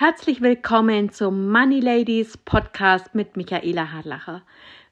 [0.00, 4.42] Herzlich willkommen zum Money Ladies Podcast mit Michaela Harlacher.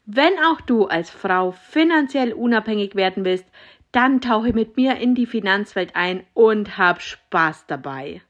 [0.05, 3.45] Wenn auch du als Frau finanziell unabhängig werden willst,
[3.93, 8.21] dann tauche mit mir in die Finanzwelt ein und hab Spaß dabei.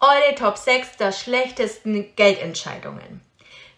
[0.00, 3.22] Eure Top 6 der schlechtesten Geldentscheidungen.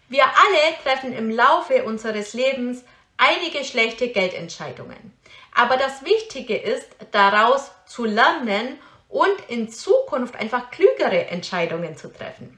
[0.09, 2.83] Wir alle treffen im Laufe unseres Lebens
[3.15, 5.13] einige schlechte Geldentscheidungen.
[5.55, 8.77] Aber das Wichtige ist, daraus zu lernen
[9.11, 12.57] und in Zukunft einfach klügere Entscheidungen zu treffen.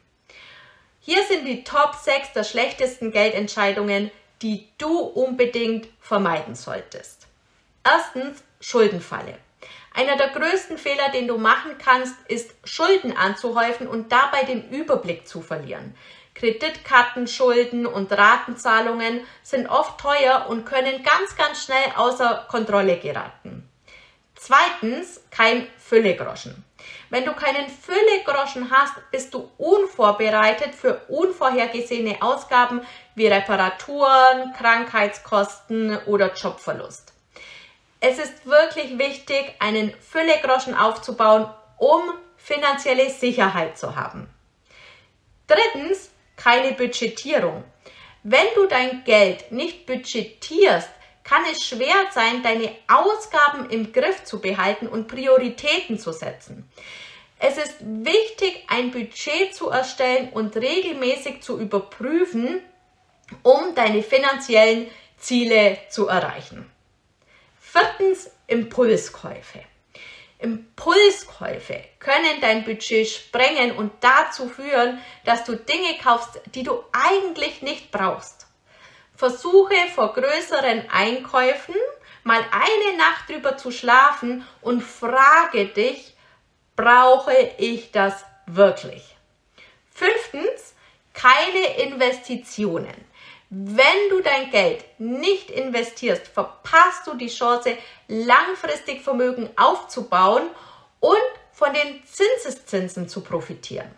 [0.99, 4.09] Hier sind die Top 6 der schlechtesten Geldentscheidungen,
[4.41, 7.28] die du unbedingt vermeiden solltest.
[7.83, 9.37] Erstens Schuldenfalle.
[9.93, 15.28] Einer der größten Fehler, den du machen kannst, ist Schulden anzuhäufen und dabei den Überblick
[15.28, 15.95] zu verlieren.
[16.36, 23.70] Kreditkartenschulden und Ratenzahlungen sind oft teuer und können ganz, ganz schnell außer Kontrolle geraten.
[24.46, 26.65] Zweitens, kein Füllegroschen.
[27.10, 32.81] Wenn du keinen Füllegroschen hast, bist du unvorbereitet für unvorhergesehene Ausgaben
[33.16, 37.14] wie Reparaturen, Krankheitskosten oder Jobverlust.
[38.02, 42.02] Es ist wirklich wichtig, einen Füllegroschen aufzubauen, um
[42.36, 44.28] finanzielle Sicherheit zu haben.
[45.48, 47.64] Drittens, keine Budgetierung.
[48.23, 50.89] Wenn du dein Geld nicht budgetierst,
[51.24, 56.70] kann es schwer sein, deine Ausgaben im Griff zu behalten und Prioritäten zu setzen.
[57.40, 62.62] Es ist wichtig, ein Budget zu erstellen und regelmäßig zu überprüfen,
[63.42, 66.70] um deine finanziellen Ziele zu erreichen.
[67.60, 69.64] Viertens, Impulskäufe.
[70.40, 77.62] Impulskäufe können dein Budget sprengen und dazu führen, dass du Dinge kaufst, die du eigentlich
[77.62, 78.48] nicht brauchst.
[79.16, 81.75] Versuche vor größeren Einkäufen
[82.23, 86.16] mal eine Nacht drüber zu schlafen und frage dich,
[86.75, 89.16] brauche ich das wirklich?
[89.94, 90.73] Fünftens,
[91.14, 92.94] keine Investitionen.
[93.50, 97.77] Wenn du dein Geld nicht investierst, verpasst du die Chance,
[98.08, 100.49] langfristig Vermögen aufzubauen
[100.99, 101.21] und
[101.52, 103.92] von den Zinseszinsen zu profitieren.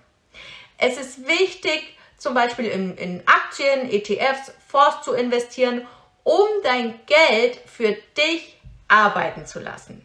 [0.78, 5.86] Es ist wichtig, zum Beispiel in, in Aktien, ETFs, Fonds zu investieren,
[6.24, 10.04] um dein Geld für dich arbeiten zu lassen.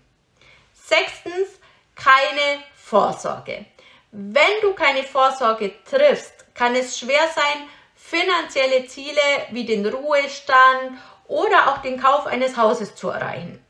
[0.74, 1.48] Sechstens,
[1.94, 3.64] keine Vorsorge.
[4.12, 7.66] Wenn du keine Vorsorge triffst, kann es schwer sein,
[7.96, 9.22] finanzielle Ziele
[9.52, 13.64] wie den Ruhestand oder auch den Kauf eines Hauses zu erreichen.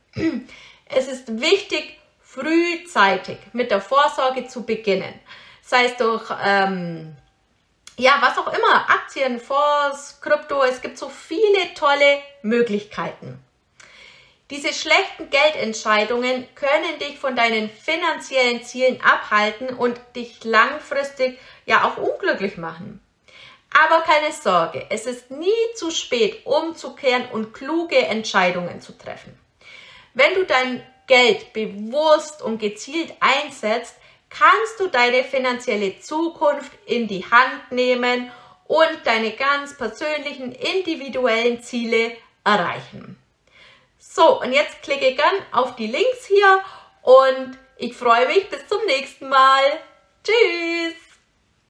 [0.86, 5.14] Es ist wichtig, frühzeitig mit der Vorsorge zu beginnen,
[5.62, 7.16] sei es durch ähm,
[8.00, 13.44] ja, was auch immer, Aktien, Fonds, Krypto, es gibt so viele tolle Möglichkeiten.
[14.48, 21.98] Diese schlechten Geldentscheidungen können dich von deinen finanziellen Zielen abhalten und dich langfristig ja auch
[21.98, 23.00] unglücklich machen.
[23.72, 29.38] Aber keine Sorge, es ist nie zu spät, umzukehren und kluge Entscheidungen zu treffen.
[30.14, 33.94] Wenn du dein Geld bewusst und gezielt einsetzt,
[34.30, 38.30] kannst du deine finanzielle Zukunft in die Hand nehmen
[38.64, 43.20] und deine ganz persönlichen individuellen Ziele erreichen.
[43.98, 46.60] So, und jetzt klicke gern auf die Links hier
[47.02, 49.62] und ich freue mich bis zum nächsten Mal.
[50.24, 51.09] Tschüss!